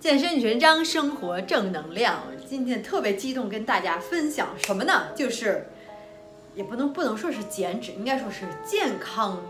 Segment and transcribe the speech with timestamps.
[0.00, 2.22] 健身全章，生活正能量。
[2.46, 5.08] 今天特别激动，跟大家分享什么呢？
[5.12, 5.66] 就是
[6.54, 9.42] 也不能不能说是减脂，应该说是健康，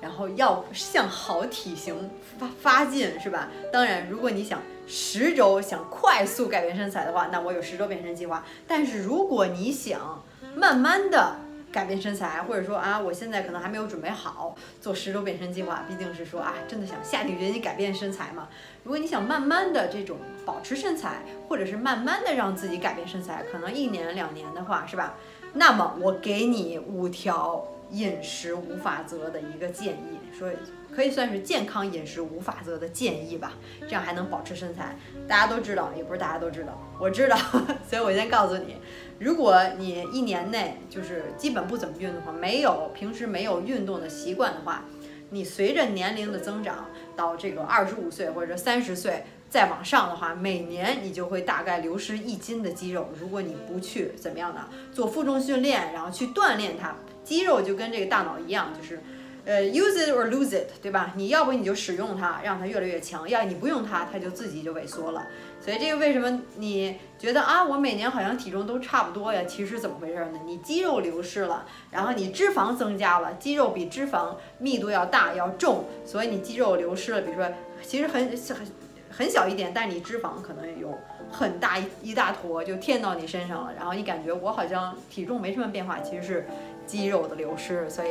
[0.00, 3.50] 然后要向好体型发发进，是吧？
[3.70, 8.42] 当然，如果你想十周想快速改变身材的话，那我有十周变身计划。
[8.66, 10.22] 但是如果你想
[10.56, 11.36] 慢慢的，
[11.74, 18.46] 改变身材，或者说啊，我现在可能还没有准备好做十周变身计划，毕竟是说啊，真的想下定决心改变身材嘛。
[18.84, 25.14] 如果你想慢慢的这种保持身材，或者是慢慢的让自己改变身材，可能一年两年的话，是吧？
[25.54, 30.48] 那么我给你五条饮食无法则的一个建议，说
[30.94, 34.96] 可以算是健康饮食无法则的建议吧，这样还能保持身材。
[35.26, 37.36] 大家都知道，也不是大家都知道，我知道，
[37.88, 38.76] 所以我先告诉你。
[39.18, 44.84] 如果你一年内就是基本不怎么运动的话，没有平时没有运动的习惯的话，
[45.30, 46.86] 你随着年龄的增长，
[47.16, 53.08] 到这个二十五岁或者三十岁再往上的话，每年你就会大概流失一斤的肌肉。
[53.20, 54.68] 如果你不去怎么样呢？
[54.92, 59.00] 做负重训练，然后去锻炼它，肌肉就跟这个大脑一样，就是。
[59.46, 61.12] 呃，use it or lose it，对吧？
[61.16, 65.26] 你要不你就使用它，让它越来越强；要你不用它，它就自己就萎缩了。
[65.60, 69.42] 所以这个为什么你觉得啊，我每年好像体重都差不多呀？
[69.46, 70.40] 其实怎么回事呢？
[70.46, 77.20] 你肌肉流失了，然后你脂肪增加了，肌肉比脂肪密度要大要重，所以你肌肉流失了。
[77.20, 77.46] 比如说，
[77.82, 78.66] 其实很很
[79.10, 80.98] 很小一点，但你脂肪可能有
[81.30, 86.46] 很大一一大坨就填到你身上了，然后你感觉我好像体重没什么变化，其实是
[86.86, 87.90] 肌肉的流失。
[87.90, 88.08] 所以。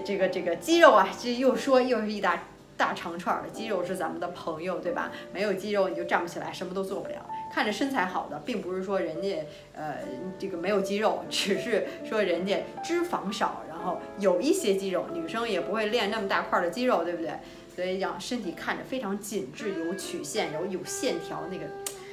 [0.00, 2.44] 这个这个肌肉啊，这又说又是一大
[2.76, 5.12] 大长串的肌肉是咱们的朋友，对吧？
[5.32, 7.26] 没有肌肉你就站不起来，什么都做不了。
[7.52, 9.98] 看着身材好的，并不是说人家呃
[10.38, 15.04] 这个没有肌肉，只是说人家脂肪少，然后有一些肌肉。
[15.12, 17.32] 女生也不会练那么大块的肌肉，对不对？
[17.76, 21.64] 所以让身体看着非常紧致，有曲线，有有线条，那个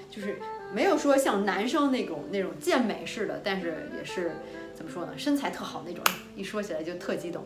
[0.09, 0.38] 就是
[0.73, 4.34] 没有说像男生那种那种健美似的，但是也是。
[4.79, 5.12] 怎么说呢？
[5.17, 6.01] 身材特好那种，
[6.38, 7.45] 一说起来就特激动。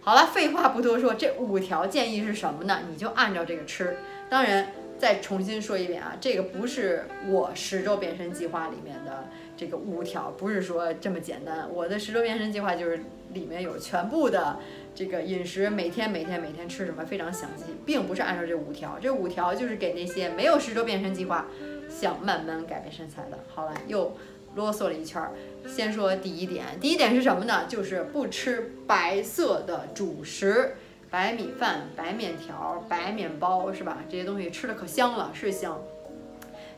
[0.00, 2.82] 好了，废话不多说，这五条建议是什么呢？
[2.88, 3.96] 你就按照这个吃。
[4.30, 11.68] 当然，再重新说一遍啊，这个不是我十周变身计划里面的这个五条，不是说这么简单。
[11.68, 13.00] 我的十周变身计划就是
[13.32, 14.60] 里面有全部的
[14.94, 18.98] 这个饮食，每天每天每天吃什么非常详细，并不是按照这五条。
[19.02, 21.48] 这五条就是给那些没有十周变身计划，
[21.90, 23.40] 想慢慢改变身材的。
[23.52, 24.16] 好了，又。
[24.58, 25.30] 啰嗦了一圈儿，
[25.68, 26.66] 先说第一点。
[26.80, 27.64] 第一点是什么呢？
[27.68, 30.74] 就是不吃白色的主食，
[31.08, 33.98] 白米饭、白面条、白面包，是吧？
[34.10, 35.80] 这些东西吃的可香了，是香。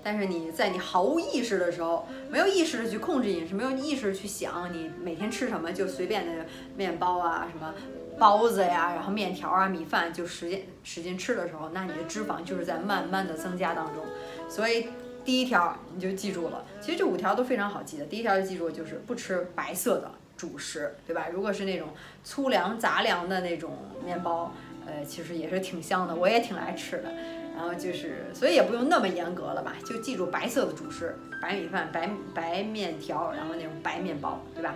[0.03, 6.45] 但是你在你毫无意识的时候，没有意识的去控制饮食，没有意识去想你每天吃什么，就随便的
[6.77, 7.75] 面包啊、什么
[8.19, 14.05] 包子呀，然后面条啊、米饭就使劲使劲吃的时候，那你的脂肪就是在慢慢的增加当中，
[14.51, 14.89] 所以。
[15.25, 18.05] 第一条你就记住了，其实这五条都非常好记的。
[18.07, 21.27] 第一条就记住就是不吃白色的主食，对吧？
[21.33, 21.89] 如果是那种
[22.25, 24.53] 粗粮杂粮的那种面包，
[24.87, 27.13] 呃，其实也是挺香的，我也挺爱吃的。
[27.55, 29.75] 然后就是，所以也不用那么严格了吧？
[29.85, 34.75] 就记住白色的主食，白米饭、白白面条，然后那种白面包，对吧？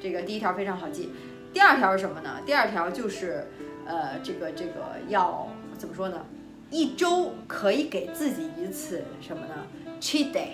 [0.00, 1.12] 这个第一条非常好记。
[1.52, 2.40] 第二条是什么呢？
[2.44, 3.46] 第二条就是，
[3.86, 6.26] 呃，这个这个要怎么说呢？
[6.70, 9.66] 一周可以给自己一次什么呢
[10.00, 10.48] ？cheat day，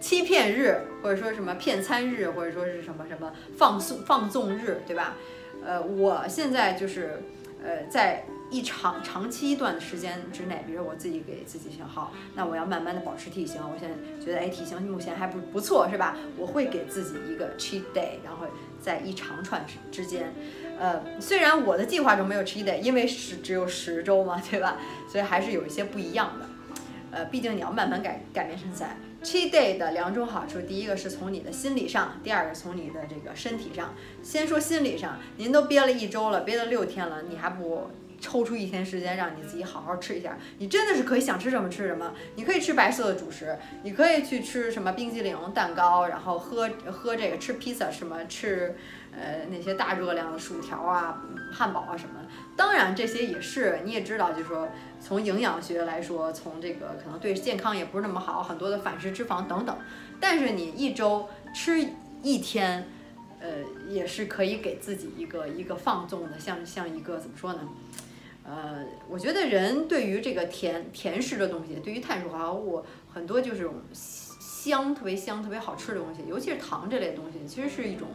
[0.00, 5.14] 欺骗日，或者说什么骗餐日，或者说是什么什么放松放纵日，对吧？
[5.64, 7.20] 呃，我现在就是，
[7.62, 16.16] 呃，在一长长期一段的时间之内，比如我自己给自己想好，那我要慢慢的保持体型，我现在觉得哎体型目前还不不错，是吧？
[16.36, 18.46] 我会给自己一个 cheat day，然后
[18.80, 20.32] 在一长串之间。
[20.78, 24.78] 呃，虽然我的计划中没有 cheat day，因为是只有十周嘛，对吧？
[25.10, 26.46] 所以还是有一些不一样的。
[27.10, 28.96] 呃，毕竟你要慢慢改改变身材。
[29.22, 33.94] cheat day 的两种好处，第一个是从你的心理上，第二个从你的这个身体上。
[34.22, 40.36] 先说心理上，您都憋了一周了，憋了六天了，你还不抽出一天时间让你自己好好吃一下？
[40.58, 42.12] 你真的是可以想吃什么吃什么。
[42.36, 48.76] 你可以吃白色的主食，你可以去吃什么冰激凌、蛋糕，然后喝喝这个吃披萨什么吃。
[49.10, 51.20] 呃，那些大热量的薯条啊、
[51.50, 52.20] 汉堡啊什么，
[52.54, 54.68] 当然这些也是，你也知道，就是说
[55.00, 59.76] 从营养学来说，从这个可能对健康也不是那么好，很多的反式脂肪等等。
[60.20, 61.84] 但是你一周吃
[62.22, 62.86] 一天，
[63.40, 63.48] 呃，
[63.88, 67.60] 也是可以给自己一个一个放纵的，像像一个怎么说呢？
[68.48, 68.78] 呃，
[69.10, 78.08] 我觉得人对于这个甜甜食的东西，对于碳水化合物很多就是香特别香、特别好吃的东西，尤其是糖这类东西，其实是一种。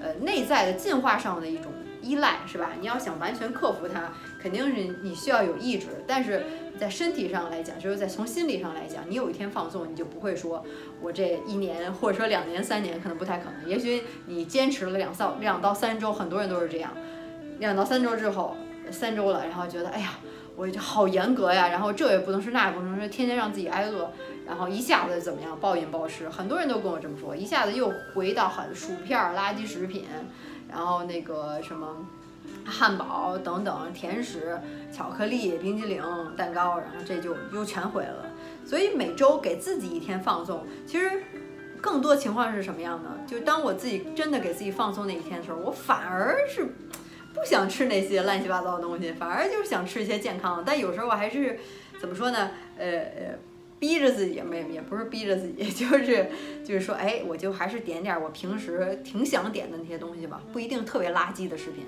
[0.00, 1.72] 呃，内在的进化上的一种
[2.02, 2.72] 依赖，是吧？
[2.78, 5.86] 你要想完全克服它，肯定是你需要有意志。
[6.06, 6.44] 但是
[6.78, 10.62] 在身体上来讲，就是在从心理上来讲，你有一天放纵，你就不会说
[11.00, 13.66] 我这一年或者说两年、三年可能不太可能。
[13.66, 16.92] 也许你坚持了两到两到三周，很多人都是这样，
[17.58, 18.54] 两到三周之后，
[18.90, 20.10] 三周了，然后觉得哎呀。
[20.56, 24.08] 我就好严格呀，然后这也不能吃，那也不能吃，天天让自己挨饿，
[24.46, 30.04] 然后一下子怎么样，暴饮暴食，很多人都跟我这么说，一下子又回到很薯片、垃圾食品，
[30.70, 32.06] 然后那个什么
[32.64, 34.56] 汉堡等等甜食、
[34.92, 36.00] 巧克力、冰激凌、
[36.36, 38.24] 蛋糕，然后这就又全毁了。
[38.64, 41.10] 所以每周给自己一天放纵，其实
[41.80, 43.10] 更多情况是什么样呢？
[43.26, 46.68] 就当我自己真的给自己放松那一天的时候，我反而是。
[47.34, 50.62] 不想吃那些乱七八糟的东西，反而就是想吃一些健康的。
[50.64, 51.58] 但有时候我还是
[52.00, 52.50] 怎么说呢？
[52.78, 53.38] 呃呃，
[53.78, 56.26] 逼着自己，没也不是逼着自己， 就是
[56.64, 61.84] 就是说，哎，我就还是点点我平时挺想点的那些东西吧，不一定特别垃圾的食品，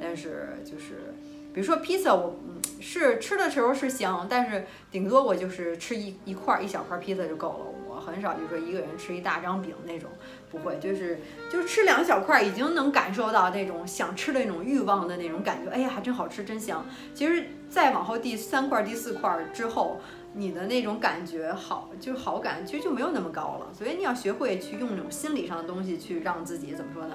[0.00, 1.14] 但是就是
[1.52, 2.38] 比如说披萨，我
[2.80, 7.66] 是吃的时候是香，但是顶多我就是吃一一块一小块披萨就够了。
[7.88, 10.08] 我很少，比如说一个人吃一大张饼那种，
[10.50, 11.20] 不会，就是
[11.50, 15.70] 就是吃两小块，已经能感受到那种想吃的那种欲望的那种感觉。
[15.70, 16.84] 哎呀，还真好吃，真香。
[17.14, 20.00] 其实再往后第三块、第四块之后，
[20.34, 23.68] 你的那种感觉好，就好感其实就没有那么高了。
[23.72, 27.14] 所以你要学会去用那种心理上的东西去让自己怎么说呢？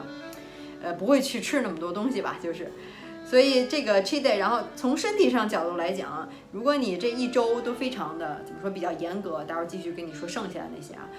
[0.82, 2.72] 呃，不会去吃那么多东西吧，就是。
[3.28, 11.10] 所以这个 cheat day，然后从身体上角度来讲，如果你这一周都非常的怎么说比较严格，待会儿继续跟你说剩下的那些啊，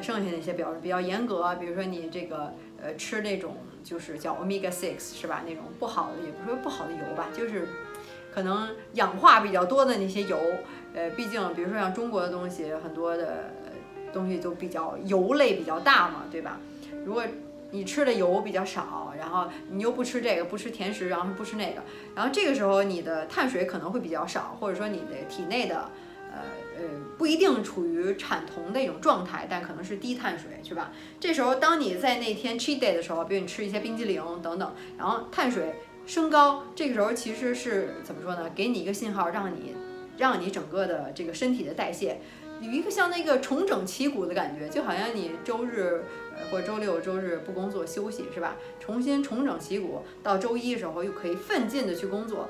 [0.00, 5.42] 剩下那些表示比较严格，比如说你这个呃吃那种就是叫 omega six 是吧？
[5.46, 7.68] 那种不好的也不说不好的油吧，就是
[8.32, 10.38] 可能氧化比较多的那些油，
[10.94, 13.52] 呃，毕竟比如说像中国的东西，很多的
[14.12, 16.60] 东西都比较油类比较大嘛，对吧？
[17.04, 17.24] 如果
[17.70, 21.82] 你吃的油比较少，然后你又不吃这个，不吃甜食，然后不吃那个，
[22.14, 25.90] 然后这个时候你的碳水可能会比较少，或者说你的体内的，
[27.18, 30.92] 不一定处于产酮的一种状态，但可能是低碳水，是吧？
[31.20, 35.74] 这时候当你在那天 cheat day 的时候，比如你吃一些冰激凌等等，然后碳水
[36.06, 38.48] 升高，这个时候其实是怎么说呢？
[38.54, 39.74] 给你一个信号，让你
[40.16, 42.20] 让你整个的这个身体的代谢
[42.60, 46.04] 有一个像那个重整旗鼓的感觉，就好像你周日。
[46.52, 48.54] 或者周六周日不工作休息是吧？
[48.78, 52.48] 重新重整旗鼓，到周一的时候又可以奋进的去工作，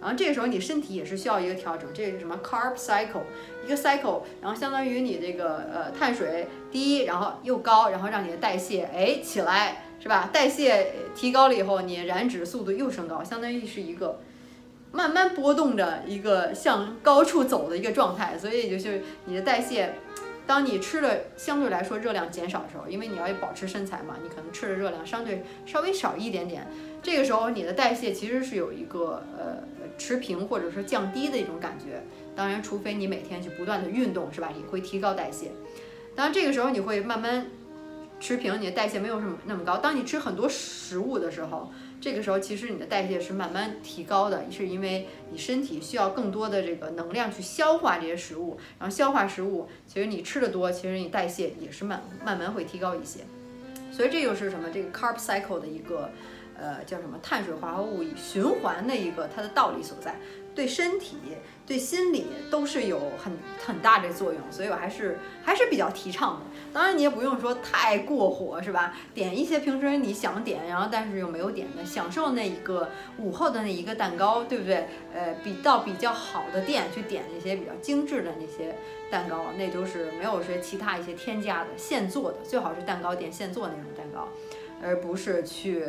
[0.00, 3.22] 然后这个时候你身体也是需要一个调整，这个是什么 carb cycle
[3.64, 10.30] 一个 cycle，然后相当于你这个呃碳水低，然后又高，然后让你的代谢哎起来是吧？
[10.32, 14.20] 代谢提高了以后，你燃脂速度又升高，相当于是一个
[14.92, 19.94] 慢慢波动着一个向高处走的一个状态，所以就是你的代谢。
[20.46, 26.66] 当你吃的相对来说热量减少的时候，因为你要保持身材嘛，你可能吃的热量相对稍微少一点点。
[27.02, 29.58] 这个时候你的代谢其实是有一个呃
[29.98, 32.02] 持平或者说降低的一种感觉。
[32.34, 34.50] 当然，除非你每天去不断的运动，是吧？
[34.56, 35.50] 也会提高代谢。
[36.14, 37.48] 当然，这个时候你会慢慢
[38.20, 39.76] 持平，你的代谢没有什么那么高。
[39.76, 41.70] 当你吃很多食物的时候。
[42.00, 53.22] 这个时候，其实你的代谢是慢慢提高的，是因为你身体需要更多的这个能量去消化这些食物，然后消化食物，其实你吃的多，其实你代谢也是慢慢慢会提高一些。
[53.90, 54.68] 所以这就是什么？
[54.72, 56.08] 这个 carb cycle 的一个，
[56.58, 57.18] 呃，叫什么？
[57.22, 60.14] 碳水化合物循环的一个它的道理所在。
[60.54, 61.18] 对身体、
[61.64, 63.32] 对心理都是有很
[63.64, 66.46] 很大的作用，所以我还是还是比较提倡的。
[66.72, 68.96] 当然，你也不用说太过火，是吧？
[69.14, 74.88] 点一些平时你想点，然后但是又没有点的，享受那一个午后的那一个蛋糕，对不对？
[75.14, 78.74] 呃，比到比较好的店去点那些比较精致的那些
[79.12, 84.26] 蛋糕，那都是没有说其他一些添加的，现做的，最好是蛋糕店现做那种蛋糕，
[84.82, 85.84] 而不是去。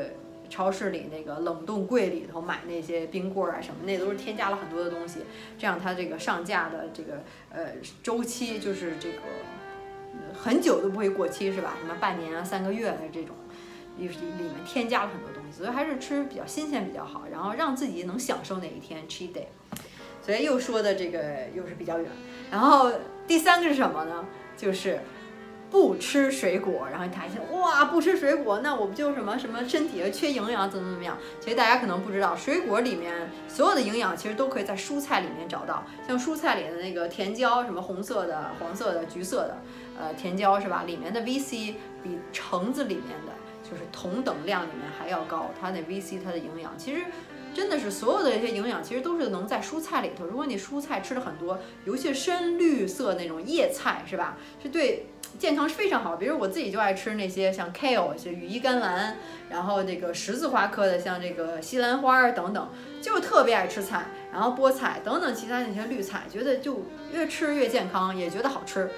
[0.50, 5.20] 超市里那个冷冻柜里头买那些冰棍儿啊什么，那都是添加了很多的东西，
[5.58, 9.20] 这样它这个上架的这个呃周期就是这个
[10.34, 11.76] 很久都不会过期是吧？
[11.80, 13.36] 什么半年啊、三个月的这种，
[13.98, 19.46] 里里面添加了很多东西，所以还是吃比较新鲜比较好，然后让自己能享受那一天 cheat day。
[20.22, 22.10] 所以又说的这个又是比较远，
[22.52, 22.92] 然后
[23.28, 24.26] 第三个是什么呢？
[24.58, 25.00] 就是。
[25.72, 31.16] 不吃水果，然后你谈一下，哇，不吃水果，那我不就什么什么身体缺营养，怎么怎么样？
[31.40, 35.84] 其实大家可能不知道，水果里面所有的营养其实都可以在蔬菜里面找到。
[36.08, 39.58] 像蔬菜里的那个甜椒，什么红色的、黄色的、橘色的，
[40.00, 40.86] 呃，甜椒是吧？
[40.88, 43.34] 里面的 VC 比橙子里面的
[43.64, 47.04] 就是同等量里面还要高，它那 VC 它的营养其实
[47.54, 50.26] 真的是所有的这些营养其实都是能在蔬菜里头。
[50.26, 54.36] 如果你蔬菜吃的很多，尤其是深绿色那种叶菜是吧？
[54.64, 55.06] 是对。
[55.38, 56.16] 健康是非常好。
[56.16, 59.18] 比如我自己就爱吃那些像 kale，就羽衣甘蓝，
[59.50, 62.70] 然后这个十字花科的像这个西兰花等等，
[63.02, 68.90] 就特别爱吃菜，然后菠菜等等其他那些绿菜，觉得就越吃越健康，也觉得好吃。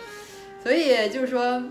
[0.63, 1.63] 所以就是说，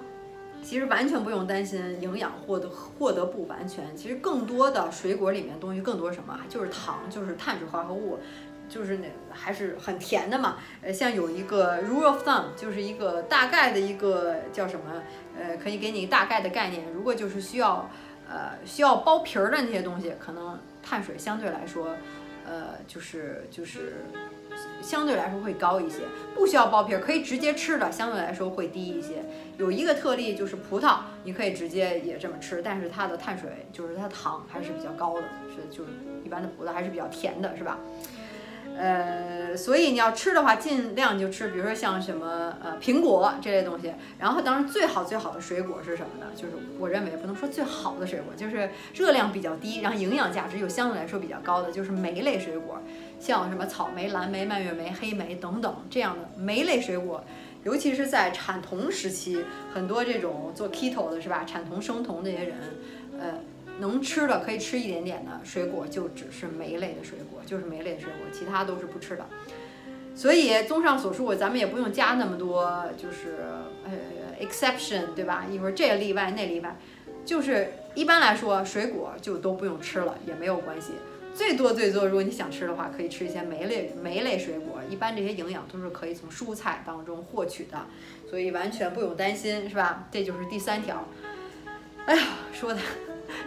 [0.62, 3.96] 其实完全不用担心营养获得获得不完全。
[3.96, 8.18] 其实更多的水果里面东西更多什么，就是糖，就是碳水化合物。
[8.70, 15.02] 就是那还是很甜的嘛，呃，像有一个 rule of thumb，就是一个大概的一个叫什么，
[15.36, 16.84] 呃，可以给你大概的概念。
[16.94, 17.90] 如果就是需要，
[18.28, 21.96] 呃，需要剥皮儿的那些东西，可能碳水相对来说，
[22.46, 24.04] 呃，就是就是
[24.80, 25.98] 相对来说会高一些。
[26.36, 29.24] 不需要剥皮儿，可以直接吃的，相对来说会低一些。
[29.58, 35.90] 有一个特例就是葡萄，你可以直接也这么吃，但是它的碳水就是它糖还是比较高的，是就是
[36.24, 37.76] 一般的葡萄还是比较甜的，是吧？
[38.80, 43.92] 呃，所以你要吃的话，尽量就吃，比如说像什么呃苹果这类东西。
[44.18, 46.32] 然后，当然最好最好的水果是什么呢？
[46.34, 52.80] 就是我认为不能说最好的水果，就是热量比较低，然后营养价值又相对来说比较高的，就是莓类水果，
[53.20, 57.22] 像什么草莓、蓝莓、蔓越莓、黑莓等等这样的莓类水果。
[57.64, 59.44] 尤其是在产酮时期，
[59.74, 61.44] 很多这种做 keto 的是吧？
[61.44, 62.56] 产酮生酮这些人，
[63.20, 63.34] 呃。
[63.80, 69.26] 能吃的可以吃一点点的水果，就只是莓类的水果，就是莓类的水果，其他都是不吃的。
[70.14, 73.38] 所以综上所述，咱们也不用加那么多，就是
[73.84, 75.46] 呃 exception，对吧？
[75.50, 76.76] 一会儿这个例外那例外，
[77.24, 80.92] 就是一般来说水果就都不用吃了，也没有关系。
[81.32, 87.86] 最多最多，如果你想吃的话，可以吃一些莓类莓类水果，一般这些营养都是可以从蔬菜当中获取的，
[88.28, 90.08] 所以完全不用担心，是吧？
[90.10, 91.08] 这就是第三条。
[92.04, 92.22] 哎呀，
[92.52, 92.80] 说的。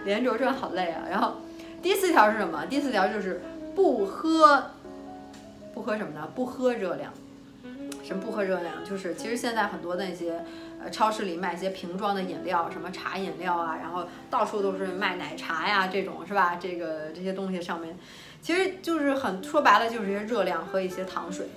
[0.06, 1.04] 连轴转好累啊！
[1.10, 1.38] 然后
[1.82, 2.66] 第四条是什么？
[2.68, 3.42] 第四条就是
[3.76, 4.72] 不喝，
[5.74, 6.30] 不喝什么呢？
[6.34, 7.12] 不喝热量。
[8.04, 8.84] 什么不喝热量？
[8.84, 10.44] 就是其实现在很多那些
[10.84, 16.58] 呃超市里卖一些瓶装的饮料，什么茶饮料啊，然后到处都是卖奶茶呀这种是吧？
[16.60, 17.98] 这个这些东西上面，
[18.42, 21.48] 其实就是很说白了就是一些热量和一些糖水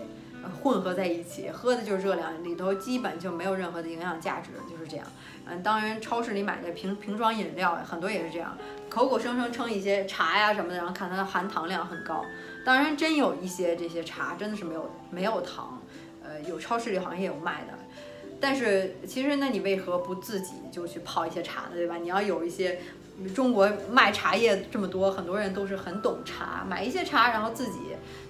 [0.67, 5.07] 混合在一起，喝的就是热量，里头基本就没有任何的营养价值，就是这样。
[5.49, 8.59] 嗯，当然，超市里买的瓶瓶装饮料很多也是这样，
[8.89, 12.25] 口口声声称一些茶呀什么的，然后看它的含糖量很高。
[12.65, 15.81] 当然，真有一些这些茶真的是没有没有糖，
[16.25, 17.79] 呃，有超市里好像也有卖的。
[18.41, 21.69] 但是其实，那你为何不自己就去泡一些茶呢？
[21.75, 21.97] 对吧？
[21.97, 22.81] 你要有一些
[23.33, 27.79] 中国卖茶叶这么多，很多人都是很懂茶，买一些茶然后自己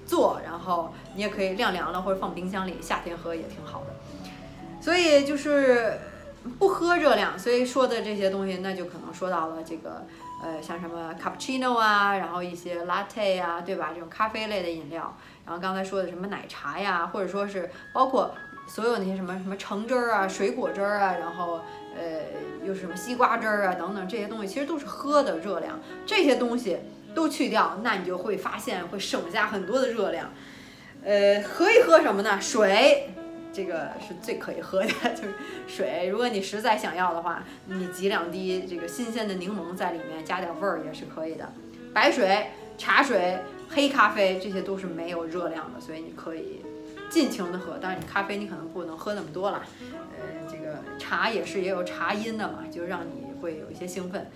[0.07, 3.87] 做，然后你也可以晾凉了或者放冰箱里，夏天喝也挺好的。
[4.81, 5.99] 所以就是。
[6.61, 10.07] 不喝热量，所以说的这些东西，那就可能说到了这个，
[10.41, 13.91] 呃，像什么 cappuccino 啊，然后一些 latte 啊，对吧？
[13.93, 15.13] 这种咖啡类的饮料，
[15.45, 18.33] 然后刚才说的什么奶茶呀，或者说是包括
[18.69, 21.59] 所有那些什么什么橙汁儿啊、水果汁儿啊，然后
[21.99, 22.21] 呃，
[22.65, 25.81] 又是什么西瓜汁儿啊等等这些东西，其实都是喝的热量。
[26.07, 26.79] 这些东西
[27.17, 30.31] 都去掉，那你就会发现会省下很多的热量。
[31.03, 32.39] 呃，可以喝什么呢？
[32.41, 33.09] 水。
[33.53, 35.35] 这个是最可以喝的， 就是
[35.67, 36.09] 水。
[36.11, 41.51] 如果你实在想要的话，你挤两滴这个新鲜的柠檬在里面，加点味儿也是可以的。
[41.95, 43.39] 白水、茶水、
[43.71, 46.63] 黑咖啡这些都是没有热量的，所以你可以
[47.09, 47.79] 尽情的喝。
[47.79, 49.63] 当然，你咖啡你可能不能喝那么多了。
[49.91, 54.31] 呃，这个茶也是也有茶因的嘛，就让你会有一些兴奋。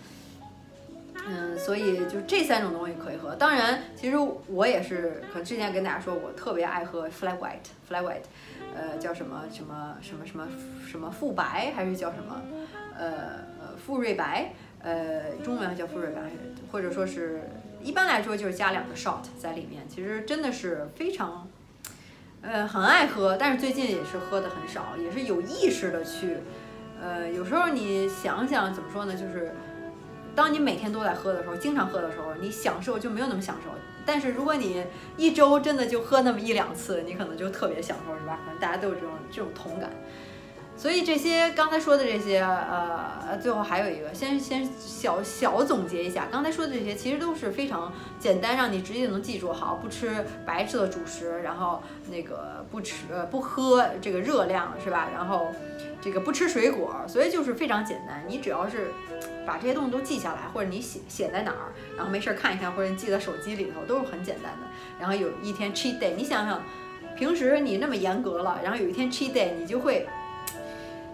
[1.28, 3.34] 嗯，所以就这三种东西可以喝。
[3.34, 8.22] 当然，其实我也是，可能之前跟大家说，我特别爱喝 flat white，flat white。
[8.72, 10.46] 呃，叫什么什么什么什么
[10.88, 12.40] 什么富白，还是叫什么？
[12.96, 13.10] 呃
[13.60, 16.22] 呃，富瑞白，呃，中文叫富瑞白，
[16.70, 17.42] 或者说是
[17.82, 19.82] 一般来说就是加两个 shot 在里面。
[19.88, 21.48] 其实真的是非常，
[22.42, 26.36] 呃，很爱喝，但是最近也是喝的很少，也是有意识的去，
[27.02, 29.14] 呃，有时候你想想怎么说呢？
[29.14, 29.52] 就是
[30.34, 33.70] 当你每天都在喝的时候，经常喝的时候，你享受就没有那么享受。
[34.06, 34.84] 但是如果你
[35.16, 38.38] 一周真的就喝那么一两次，你可能就特别享受，是吧？
[38.44, 39.90] 可能大家都有这种这种同感。
[40.76, 49.52] 所以这些刚才说的这些，呃，最后还有一个，先先小小总结一下，刚才说的这些其实都是非常简单，让你直接能记住。
[49.52, 55.08] 好，不吃白色的主食，然后那个不吃呃不喝这个热量，是吧？
[55.14, 55.49] 然后。
[56.02, 58.25] 这个不吃水果，所以就是非常简单。
[58.26, 58.90] 你只要是
[59.47, 64.66] 把这些东西都记下来，或者你写写在哪儿，然后没事儿看一看，或者你记在手机里头，都是很简单的。
[64.99, 66.62] 然后有一天 cheat day，你想想，
[67.16, 70.07] 平时你那么严格了，然后有一天 cheat day，你就会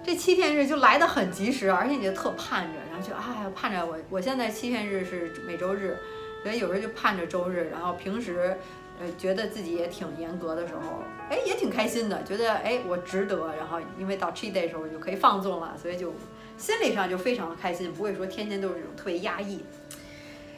[0.05, 5.97] 这七天日就来的很及时，而且你就特盼着，然后就哎呀盼着我，我现在七天日是每周日，
[6.43, 8.57] 所以有时候就盼着周日，然后平时。
[9.00, 10.81] 呃，觉得自己也挺严格的时候，
[11.29, 13.55] 哎，也挺开心的，觉得哎，我值得。
[13.57, 16.12] 然后因为到 cheat day 的时候我就可以放纵了，所以就
[16.57, 19.65] 心理上就非常的开心，不会说天天都是这种特别压抑。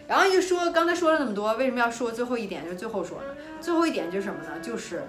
[0.06, 2.64] 然后就说刚才说了那么多，为什么要说最后一点？
[2.64, 3.34] 就最后说呢？
[3.60, 4.58] 最后一点就是什么呢？
[4.62, 5.02] 就是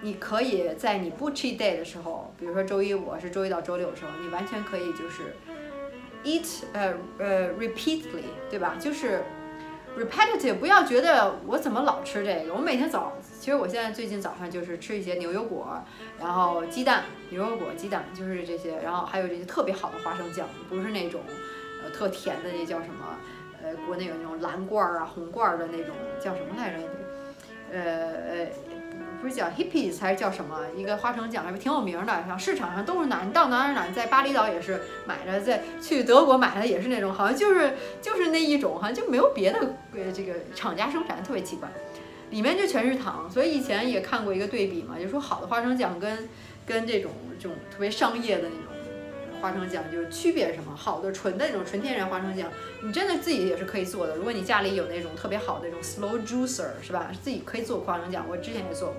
[0.00, 5.34] 你可以在你不 cheat day 的时候，比如说周一我是周一到周六的时候，你完全可以就是
[6.24, 8.76] eat 呃呃 repeatedly，对吧？
[8.80, 9.22] 就是
[9.96, 12.54] repetitive，不要觉得我怎么老吃这个。
[12.54, 15.82] 我每天早，其实我现在最近早上就是吃一些牛油果，
[16.20, 21.22] 然后鸡蛋，牛油果、鸡蛋就是这些，然后还有这些特别好的花生酱，不是那种
[21.82, 23.18] 呃特甜的，那叫什么？
[23.62, 26.76] 呃，国内有那种蓝罐儿啊、红罐儿的那种，叫什么来着？
[27.72, 28.48] 呃呃，
[29.26, 30.60] 不是叫 Hippies 还是叫什么？
[30.76, 39.58] 一个花生酱，还挺有名的，像市场上都是哪，你到哪儿哪儿，在巴厘岛也是买的，在去德国买的也是那种，好像就是就是那一种，好像就没有别的
[39.94, 41.68] 呃这个厂家生产，特别奇怪，
[42.30, 43.28] 里面就全是糖。
[43.28, 46.28] 所以以前也看过一个对比嘛，就说好的花生酱跟
[46.64, 48.60] 跟这种这种特别商业的那种。
[49.38, 50.74] 花生酱就是区别什么？
[50.74, 52.48] 好的纯的那种纯天然花生酱，
[52.82, 54.16] 你真的自己也是可以做的。
[54.16, 57.10] 如果你家里有那种特别好的那种 slow juicer，是吧？
[57.22, 58.96] 自己可以做花生酱，我之前也做过。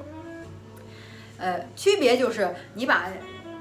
[1.38, 3.08] 呃，区别就是你把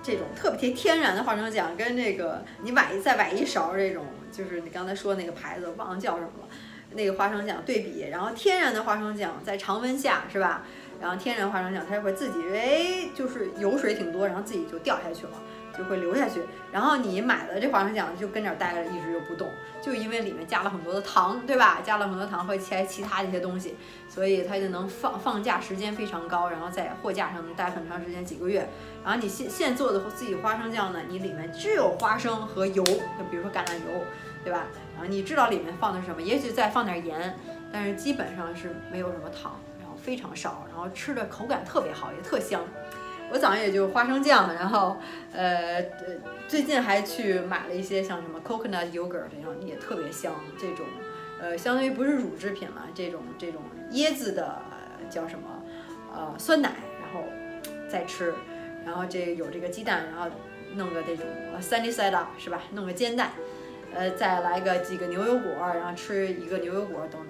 [0.03, 6.49] 这种特别天然的花生酱跟这个你崴再崴一勺这种，就是你刚才说那个牌子忘了叫什么了，
[6.93, 10.63] 那个花生酱对比，然后天然的花生酱在常温下是吧？
[11.01, 15.33] 然后天然花生酱它就会自己哎，就是油水挺多，然后自己就掉下去了。
[15.77, 16.43] 就会流下去，
[16.73, 19.51] 然后你买的这花生酱就跟这儿待着，一直就不动，
[19.83, 21.81] 就因为里面加了很多的糖，对吧？
[21.85, 23.77] 加了很多糖和其其他一些东西，
[24.09, 28.69] 所以它就能放放假时间非常高，然后在货架上能待很长时间，几个月。
[29.05, 34.05] 然后你现现做的自己花生酱呢，你里面只有花生和油，就比如说橄榄油，
[34.43, 34.65] 对吧？
[34.95, 37.39] 然后你知道里面放的是什么，也许再放点盐，
[37.73, 42.63] 但是基本上是没有什么糖，然后非常少，然后吃的口感特别好，也特香。
[43.33, 44.97] 我早上也就花生酱，然后，
[45.33, 45.85] 呃，
[46.47, 50.87] 最近还去买了一些像什么 coconut yogurt 这样也特别香，这种，
[51.41, 54.63] 呃，相当于不是乳制品了，这种这种椰子的
[55.11, 55.63] 叫什么，
[56.15, 57.29] 呃，酸奶，然后
[57.89, 58.33] 再吃，
[58.85, 60.31] 然后这有这个鸡蛋，然后
[60.75, 61.27] 弄个这种
[61.61, 62.63] sunny side up 是吧？
[62.73, 63.33] 弄个煎蛋，
[63.93, 67.29] 呃，再来个几个牛油果，然后吃一个牛油果等等，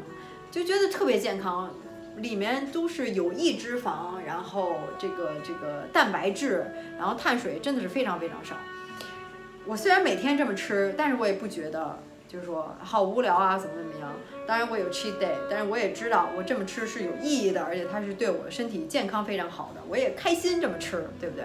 [0.50, 1.74] 就觉得特别健康。
[2.16, 6.66] 里面都是有益脂肪，然后这个这个蛋白质，
[6.98, 8.56] 然后碳水真的是非常非常少。
[9.66, 11.98] 我虽然每天这么吃，但是我也不觉得
[12.28, 14.12] 就是说好无聊啊，怎么怎么样。
[14.46, 21.44] 当然我有 cheat day，但是我也知道我这么吃是有意义的，而且它是对我的身体健康非常好的，我也开心这么吃，对不对？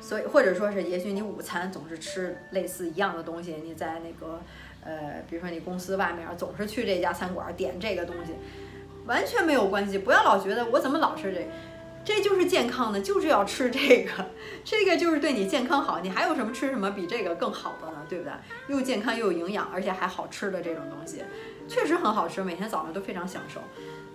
[0.00, 4.40] 所以或者说是，也许你午餐总是吃类似一样的东西，你在那个
[4.84, 8.32] 呃，比如说你公司外面总是去这家餐馆点这个东西。
[9.06, 11.48] 完全没有关系，不要老觉得我怎么老吃这，
[12.04, 14.26] 这就是健康的，就是要吃这个，
[14.64, 16.00] 这个就是对你健康好。
[16.00, 17.98] 你还有什么吃什么比这个更好的呢？
[18.08, 18.32] 对不对？
[18.68, 21.22] 又健康又有营养，而且还好吃的这种东西，
[21.68, 23.60] 确实很好吃，每天早上都非常享受。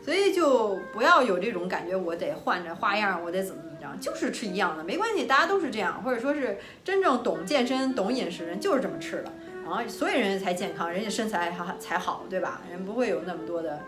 [0.01, 9.31] 所以就不要有这种感觉，我得换着花样，我得怎么怎么着，就是吃一样的，没关系，大家都是这样，或者说是真正懂健身、懂饮食人就是这么吃的，
[9.63, 12.61] 然后所有人家才健康，人家身材还才好，对吧？
[12.71, 13.79] 人不会有那么多的。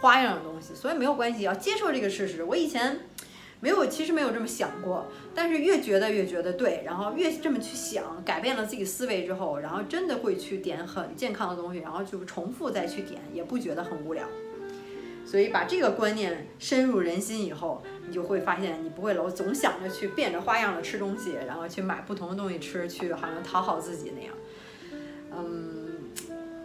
[0.00, 2.44] 花样的东西，所以没有关系，要接受这个事实。
[2.44, 3.00] 我以前
[3.60, 14.26] 没有，其实没有这么想过，但是越觉得越觉得对，然后越这么去想，改变了自己思维之后，然后真的会去点很健康的东西，然后就重复再去点，也不觉得很无聊。
[15.24, 24.34] 所以把这个观念深入人心以后，你就会发现，你不会老总想着去变着花样的吃东西，然后去买不同的东西吃，去好像讨好自己那样。
[25.32, 25.85] 嗯。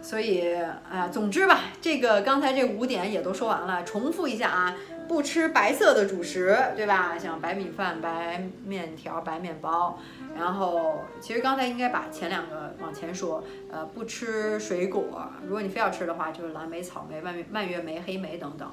[0.02, 4.76] 所以啊，总之吧，这个刚才这五点也都说完了，重复一下啊，
[5.08, 7.16] 不吃白色的主食，对吧？
[7.16, 9.98] 像白米饭、白面条、白面包。
[10.36, 18.70] 然后，其实刚才应该把前两个往前说，呃，不吃水果，如果你非要吃的话，就是蓝莓、草莓、蔓蔓越莓、黑莓等等。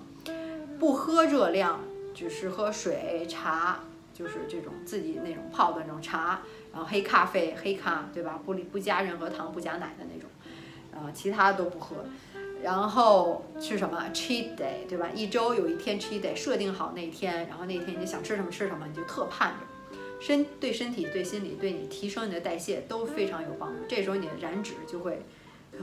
[0.79, 1.81] 不喝热量，
[2.15, 3.81] 只是喝水、茶，
[4.13, 6.39] 就是这种自己那种泡的那种茶。
[6.71, 8.39] 然后黑咖啡、黑咖，对吧？
[8.45, 10.29] 不不加任何糖、不加奶的那种。
[10.99, 11.95] 啊，其他都不喝，
[12.63, 15.09] 然后吃什么 cheat day，对吧？
[15.13, 23.75] 一周有一天 cheat day，设定好那一天，然后那一天你想吃什么吃什么，你就特盼着，身对身体、对心理、对你提升你的代谢都非常有帮助。
[23.87, 25.21] 这时候你的燃脂就会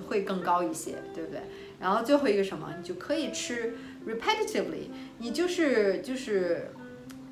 [0.08, 1.40] 会更高一些，对不对？
[1.80, 3.76] 然后最后一个什么，你就可以吃
[4.06, 6.70] repetitively，你就是就是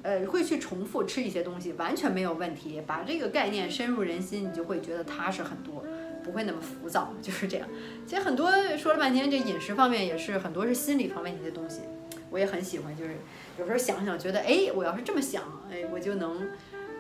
[0.03, 2.83] 呃会去重复吃一些东西，完全没有问题。
[2.87, 5.85] 把这个概念深入人心，你就会觉得踏实很多。
[6.25, 7.69] 不会那么浮躁，就是这样。
[8.07, 11.83] 其实很多说了半天，这饮食方面也是很多是心理方面的一些东西。
[12.31, 13.15] 我也很喜欢，就是
[13.59, 16.49] 有时候想想觉得，哎，我要是这么想，哎，我就能，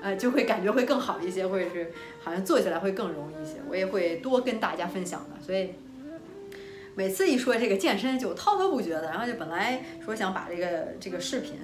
[0.00, 3.54] 呃，就会感觉会更好一些，或者是好像做起来会更容易一些。
[3.68, 5.70] 我也会多跟大家分享的，所以
[6.94, 11.54] 每次一说这个健身就滔滔不绝的，然后就本来说想把这个这个视频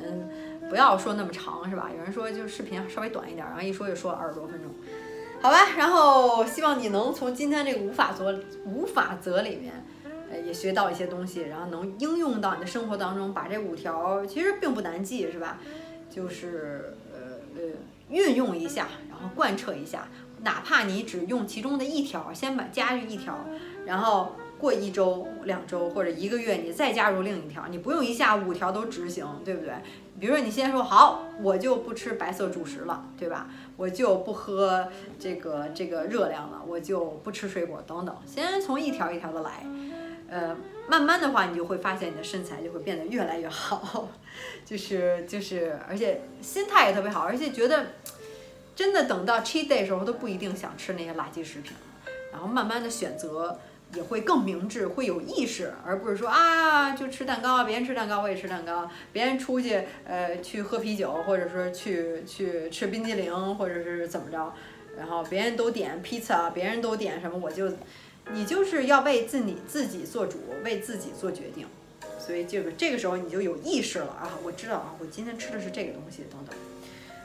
[0.69, 1.91] 不要说那么长，是吧？
[1.97, 4.73] 有人说就视频稍微短一点，然后一说就说二十多分钟。
[5.43, 9.85] 好吧，然后希望你能从今天这个无法则无法则里面，
[10.31, 15.59] 呃，也学到一些东西，然后能应用到你的生活当中，把这五条其实并不难记，是吧？
[16.11, 17.71] 就是呃呃
[18.11, 20.09] 运用一下，然后贯彻一下，
[20.43, 23.39] 哪怕你只用其中的一条，先把加入一条，
[23.87, 29.73] 然后过一周、两周或者一个月，你再加入另一条，你不用一下五条都执行，对不对？
[30.21, 33.49] 比如说你先说好，我就不吃白色主食了，对吧？
[33.79, 34.87] 我就不喝
[35.19, 38.15] 这个这个热量了，我就不吃水果等等。
[38.27, 39.65] 先从一条一条的来，
[40.29, 40.55] 呃，
[40.87, 44.09] 慢慢的话，你就会发现你的身材就会变得越来越好，
[44.67, 47.87] 就是就是，而且心态也特别好，而且觉得
[48.77, 53.59] 真的等到 cheat day 时候都不一定想吃那些垃圾食品了，然后慢慢的选择。
[53.95, 64.55] 也会更明智，会有意识，而不是说啊，就吃蛋糕，别人吃蛋糕我也吃蛋糕，别人出去呃去喝啤酒，或者说去去吃冰激凌，或者是怎么着，
[64.97, 67.73] 然后别人都点披萨，别人都点什么，我就，
[68.33, 71.67] 你就是要为自己自己做主，为自己做决定，
[72.19, 76.57] 所以这个这个时候你就有意识了啊，我知道啊，我今天吃的是这个东西等等，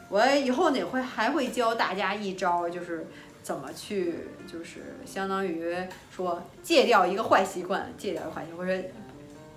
[0.09, 3.05] 我以后呢会还会教大家一招，就是。
[3.45, 4.15] 怎么去，
[4.51, 5.71] 就是相当于
[6.09, 8.83] 说戒掉一个坏习惯，戒掉一个坏习惯，或者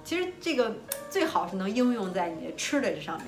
[0.05, 0.77] 其实这个
[1.09, 3.27] 最好是能应用在你吃的这上面，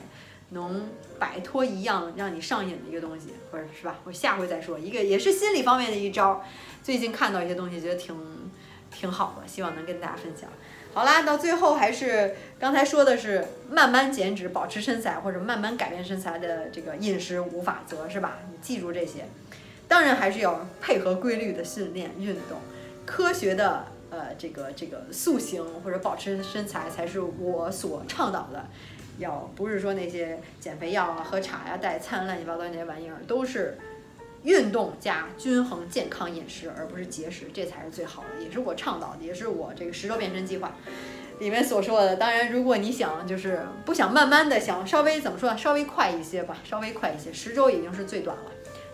[0.51, 0.87] 能
[1.19, 3.99] 摆脱一样让你上瘾的一个东西，或者是吧？
[4.05, 6.45] 我下回再说一个，也是心理方面的一招。
[6.83, 8.15] 最近看到一些东西，觉得挺
[8.91, 10.51] 挺好的，希望能跟大家分享。
[10.93, 18.41] 好啦，到最后还是刚才说的是慢慢减脂、保持身材或者慢慢改变身材的这个饮食五法则，是吧？
[18.51, 19.25] 你记住这些。
[19.91, 22.61] 当然还是要配合规律的训练、运动，
[23.05, 28.65] 科学的呃这个这个塑形或者保持身材才是我所倡导的。
[29.19, 33.77] 要不是说那些减肥药啊、喝茶呀、代餐乱七八糟那些玩意儿，都是
[34.45, 40.73] 运动加均衡健康饮食，而不是节食，这才是最好的，也是我倡导的，也是我这个十周变身计划
[41.41, 42.15] 里面所说的。
[42.15, 48.45] 当然，如果你想就是不想慢慢的，想稍微怎么说，稍微快一些吧，稍微快一些，十周已经是最短了。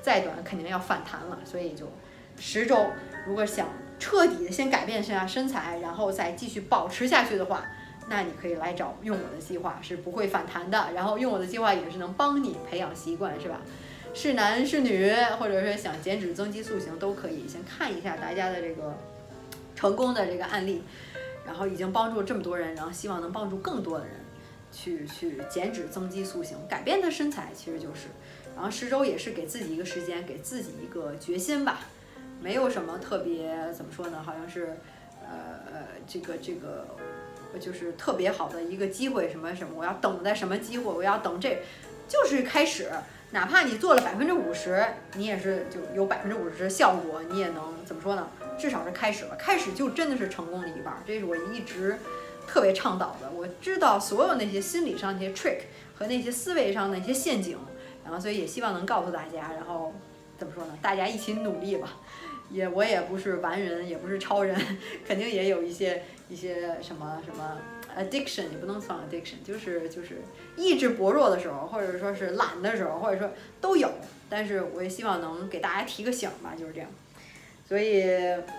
[0.06, 1.90] 再短肯定要反弹了，所以就
[2.38, 2.86] 十周。
[3.26, 3.66] 如果想
[3.98, 7.64] 彻底的先改变一下身材，然后再继续保持下去的话，
[8.08, 10.92] 那你可以来找用我的计划，是不会反弹的。
[10.94, 13.60] 然后用我的计划也是能帮你培养习惯，是吧？
[14.14, 17.48] 是男是女，或者说想减脂增肌塑形都可以。
[17.48, 18.96] 先看一下大家的这个
[19.74, 20.84] 成功的这个案例，
[21.44, 24.14] 然后已经帮助这么多人，然后希望能帮助更多的人
[24.70, 28.06] 去去减脂增肌塑形，改变的身材其实就是。
[28.56, 31.80] 然后十周也是给自己一个时间，给自己一个决心吧，
[32.40, 34.22] 没有什么特别怎么说呢？
[34.24, 34.78] 好像是，
[35.20, 36.88] 呃呃，这个这个，
[37.60, 40.90] 就是特别好的一个机会，什么什么，我要等待什么机会？
[40.90, 41.58] 我要等这，
[42.08, 42.90] 就是开始，
[43.32, 44.82] 哪怕你做了百分之五十，
[45.16, 48.26] 你也是就有百分之五十的效果，你也能怎么说呢？
[48.58, 51.98] 至少是开始了，开始就真的是成功的一半，这是我一直
[52.46, 53.30] 特别倡导的。
[53.30, 55.58] 我知道所有那些心理上那些 trick
[55.94, 57.58] 和那些思维上那些陷阱。
[58.06, 59.92] 然后，所以也希望能告诉大家，然后
[60.38, 60.78] 怎么说呢？
[60.80, 61.88] 大家一起努力吧。
[62.48, 64.56] 也我也不是完人，也不是超人，
[65.04, 67.58] 肯定也有一些一些什么什么
[67.98, 70.22] addiction，也不能算 addiction，就是就是
[70.56, 73.28] 意志薄弱的时候，或者说是懒的时候，或者说
[73.60, 73.90] 都有。
[74.30, 76.88] 但是我也希望能给大家提个醒吧，就是这样。
[77.68, 78.06] 所以，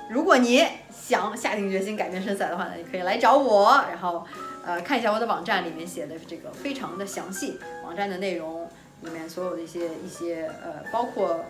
[0.10, 4.28] 如果你想下定决心改变身材的话呢，你可以来找我，然后
[4.66, 8.67] 呃看一下我的网站里面写的这个非常的详细，网站的内容。
[9.02, 11.46] 里面所有的一些一些呃，包括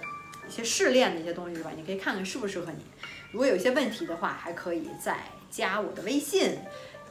[0.47, 2.85] 一些试炼的一些东西吧，你可以看看适不适合你。
[3.31, 5.17] 如果有一些问题的话，还可以再
[5.49, 6.57] 加我的微信，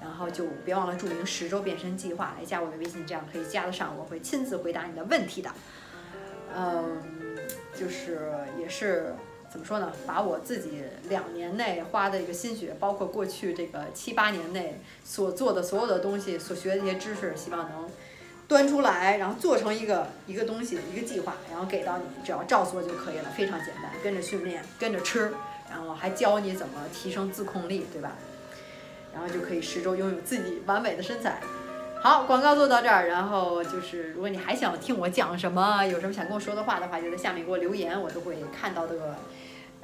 [0.01, 5.51] 然后就别忘了注明十周变身计划来加我的微信，这样可以加得上，我会亲自回答你的问题的。
[6.55, 7.03] 嗯，
[7.79, 9.15] 就是也是
[9.51, 9.93] 怎么说呢？
[10.07, 17.89] 把我自己两年内花的一个心血，包括过去这个七八年内所做的所有的东西，所学的一些知识，希望能。
[18.49, 23.91] 端出来，然后做成一个一个东西，一个计划，然后给到你，只要照做就可以了，非常简单。
[24.05, 25.33] 跟着训练，跟着吃，
[25.69, 28.13] 然后还教你怎么提升自控力，对吧？
[29.13, 31.41] 然后就可以十周拥有自己完美的身材。
[32.01, 39.17] 好，广告做到这儿，然后就是如果你还想听我讲什么，有什么想跟我说的话的话，就在下面给我留言，我都会看到的。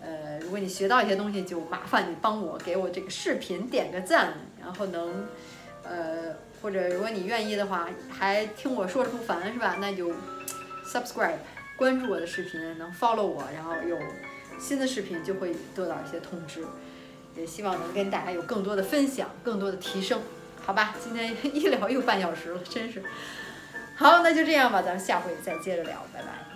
[0.01, 5.27] 呃，如果你学到一些东西，就麻烦你帮我给我这个视频点个赞，然后能，
[5.83, 6.37] 呃。
[6.62, 9.77] 或者如果你愿意的话，还听我说着不烦是吧？
[9.81, 10.12] 那就
[10.87, 11.38] subscribe
[11.77, 13.98] 关注我的视频，能 follow 我，然后有
[14.61, 16.64] 新的视频就会得到一些通知。
[17.35, 20.20] 也希望能跟大家有更多的分享，更多的提升，
[20.64, 20.94] 好吧？
[21.03, 23.03] 今天一聊又半小时了，真是。
[23.96, 26.51] 好，那就这样吧，咱们下回再接着聊，拜拜。